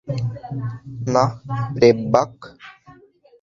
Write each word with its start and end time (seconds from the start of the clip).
না, 1.13 1.23
প্যেব্যাক। 1.75 2.33